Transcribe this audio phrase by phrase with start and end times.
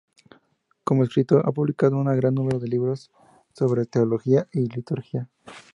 [0.83, 3.11] Como escritor ha publicado un gran número de libros
[3.53, 5.29] sobre teología y liturgia.